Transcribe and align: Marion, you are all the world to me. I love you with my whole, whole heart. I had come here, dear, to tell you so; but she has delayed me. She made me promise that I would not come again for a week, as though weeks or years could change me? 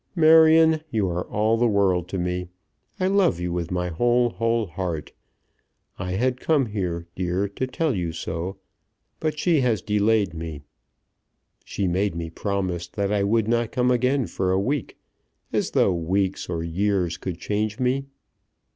Marion, 0.15 0.81
you 0.89 1.07
are 1.09 1.27
all 1.29 1.57
the 1.57 1.67
world 1.67 2.07
to 2.07 2.17
me. 2.17 2.47
I 2.99 3.05
love 3.05 3.39
you 3.39 3.53
with 3.53 3.69
my 3.69 3.89
whole, 3.89 4.31
whole 4.31 4.65
heart. 4.65 5.13
I 5.99 6.13
had 6.13 6.39
come 6.39 6.65
here, 6.65 7.05
dear, 7.15 7.47
to 7.49 7.67
tell 7.67 7.93
you 7.93 8.11
so; 8.11 8.57
but 9.19 9.37
she 9.37 9.61
has 9.61 9.83
delayed 9.83 10.33
me. 10.33 10.63
She 11.63 11.87
made 11.87 12.15
me 12.15 12.31
promise 12.31 12.87
that 12.87 13.13
I 13.13 13.21
would 13.21 13.47
not 13.47 13.71
come 13.71 13.91
again 13.91 14.25
for 14.25 14.51
a 14.51 14.59
week, 14.59 14.97
as 15.53 15.69
though 15.69 15.93
weeks 15.93 16.49
or 16.49 16.63
years 16.63 17.17
could 17.17 17.37
change 17.37 17.79
me? 17.79 18.07